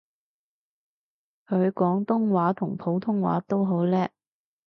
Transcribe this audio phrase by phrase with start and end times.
[1.45, 4.09] 佢廣東話同普通話都好叻